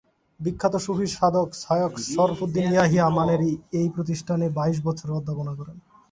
বিখ্যাত 0.39 0.73
সুফি 0.85 1.07
সাধক 1.09 1.49
শায়খ 1.55 1.93
শরফুদ্দীন 2.07 2.67
ইয়াহিয়া 2.71 3.05
মানেরী 3.17 3.51
এ 3.73 3.81
প্রতিষ্ঠানে 3.95 4.45
বাইশ 4.57 4.77
বছর 4.87 5.07
অধ্যাপনা 5.19 5.53
করেন। 5.59 5.77